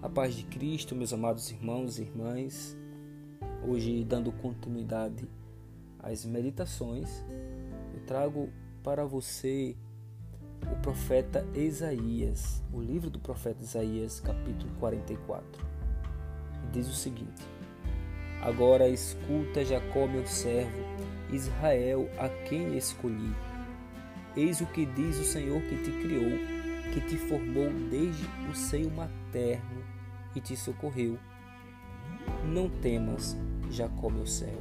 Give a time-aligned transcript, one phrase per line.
[0.00, 2.76] A paz de Cristo, meus amados irmãos e irmãs.
[3.66, 5.28] Hoje, dando continuidade
[5.98, 7.24] às meditações,
[7.92, 8.48] eu trago
[8.84, 9.76] para você
[10.70, 15.66] o profeta Isaías, o livro do profeta Isaías, capítulo 44.
[16.62, 17.42] E diz o seguinte:
[18.40, 20.78] Agora escuta, Jacó, meu servo,
[21.32, 23.34] Israel, a quem escolhi.
[24.36, 26.57] Eis o que diz o Senhor que te criou,
[26.98, 29.84] que te formou desde o seio materno
[30.34, 31.16] e te socorreu.
[32.44, 33.36] Não temas,
[33.70, 34.60] Jacó, meu servo,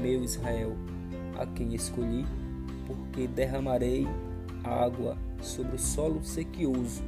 [0.00, 0.74] meu Israel,
[1.38, 2.24] a quem escolhi,
[2.86, 4.06] porque derramarei
[4.64, 7.02] água sobre o solo sequioso.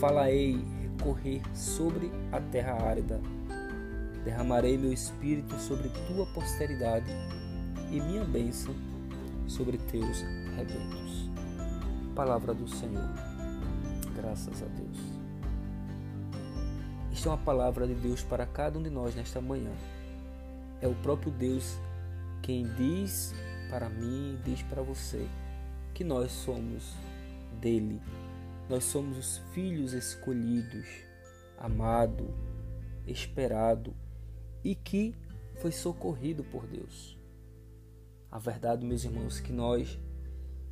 [0.00, 3.20] Falarei recorrer sobre a terra árida.
[4.24, 7.06] Derramarei meu espírito sobre tua posteridade
[7.92, 8.74] e minha bênção
[9.46, 10.22] sobre teus
[10.56, 11.30] rebentos.
[12.16, 13.10] Palavra do Senhor.
[14.16, 14.96] Graças a Deus.
[17.12, 19.70] Isto é uma palavra de Deus para cada um de nós nesta manhã.
[20.80, 21.76] É o próprio Deus
[22.40, 23.34] quem diz
[23.68, 25.28] para mim, diz para você
[25.92, 26.94] que nós somos
[27.60, 28.00] dele.
[28.66, 30.88] Nós somos os filhos escolhidos,
[31.58, 32.34] amado,
[33.06, 33.94] esperado
[34.64, 35.14] e que
[35.56, 37.18] foi socorrido por Deus.
[38.32, 39.98] A verdade, meus irmãos, que nós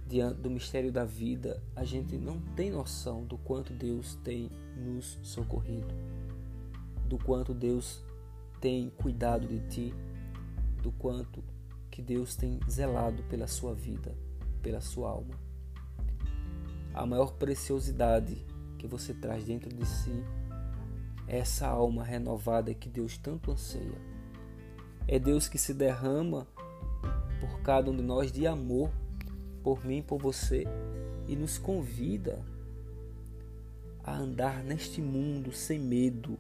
[0.07, 5.19] diante do mistério da vida, a gente não tem noção do quanto Deus tem nos
[5.23, 5.95] socorrido,
[7.07, 8.05] do quanto Deus
[8.61, 9.95] tem cuidado de ti,
[10.83, 11.43] do quanto
[11.91, 14.15] que Deus tem zelado pela sua vida
[14.65, 15.35] pela sua alma.
[16.95, 18.45] A maior preciosidade
[18.79, 20.25] que você traz dentro de si
[21.29, 24.01] é essa alma renovada que Deus tanto anseia.
[25.07, 26.47] É Deus que se derrama
[27.41, 28.91] por cada um de nós de amor
[29.65, 30.65] por mim, por você
[31.27, 32.41] e nos convida
[34.05, 36.39] a andar neste mundo sem medo,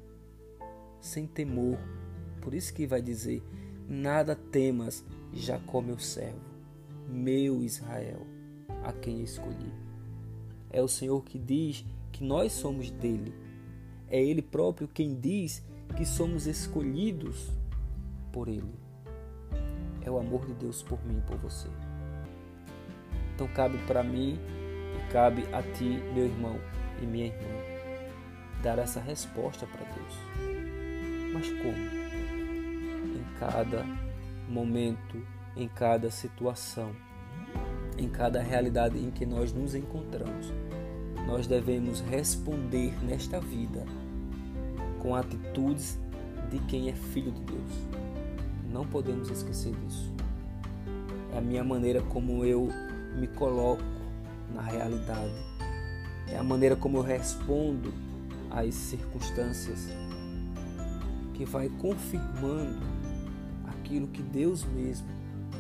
[1.00, 1.78] sem temor.
[2.40, 3.42] Por isso que vai dizer:
[3.88, 6.54] Nada temas, Jacó, meu servo
[7.08, 8.26] meu Israel,
[8.82, 9.72] a quem escolhi.
[10.70, 13.34] É o Senhor que diz que nós somos dele.
[14.08, 15.62] É Ele próprio quem diz
[15.96, 17.50] que somos escolhidos
[18.32, 18.74] por Ele.
[20.02, 21.68] É o amor de Deus por mim e por você.
[23.34, 24.38] Então cabe para mim
[24.96, 26.58] e cabe a ti, meu irmão
[27.02, 27.48] e minha irmã,
[28.62, 30.14] dar essa resposta para Deus.
[31.32, 32.04] Mas como?
[33.16, 33.84] Em cada
[34.48, 35.22] momento
[35.56, 36.90] em cada situação,
[37.96, 40.52] em cada realidade em que nós nos encontramos.
[41.26, 43.84] Nós devemos responder nesta vida
[45.00, 45.98] com atitudes
[46.50, 47.72] de quem é filho de Deus.
[48.70, 50.12] Não podemos esquecer disso.
[51.32, 52.68] É a minha maneira como eu
[53.14, 53.82] me coloco
[54.52, 55.34] na realidade.
[56.28, 57.92] É a maneira como eu respondo
[58.50, 59.88] às circunstâncias
[61.34, 62.82] que vai confirmando
[63.66, 65.08] aquilo que Deus mesmo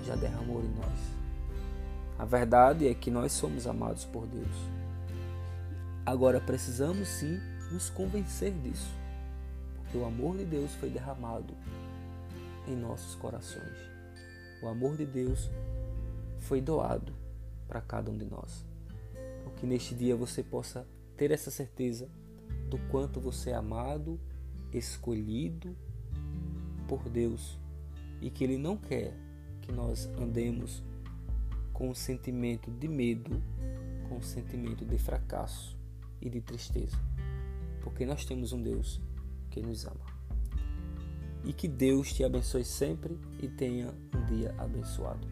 [0.04, 1.14] já derramou em nós.
[2.18, 4.56] A verdade é que nós somos amados por Deus.
[6.06, 7.40] Agora precisamos sim
[7.72, 8.92] nos convencer disso,
[9.76, 11.54] porque o amor de Deus foi derramado
[12.68, 13.78] em nossos corações.
[14.62, 15.50] O amor de Deus
[16.38, 17.23] foi doado
[17.66, 18.64] para cada um de nós.
[19.40, 20.86] Então, que neste dia você possa
[21.16, 22.08] ter essa certeza
[22.68, 24.18] do quanto você é amado,
[24.72, 25.76] escolhido
[26.88, 27.58] por Deus
[28.20, 29.14] e que Ele não quer
[29.62, 30.82] que nós andemos
[31.72, 33.42] com um sentimento de medo,
[34.08, 35.76] com um sentimento de fracasso
[36.20, 36.96] e de tristeza,
[37.82, 39.00] porque nós temos um Deus
[39.50, 40.14] que nos ama.
[41.44, 45.28] E que Deus te abençoe sempre e tenha um dia abençoado.